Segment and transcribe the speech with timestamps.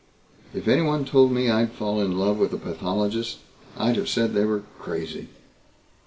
[0.51, 3.37] If anyone told me I'd fall in love with a pathologist,
[3.77, 5.27] I'd have said they were crazy.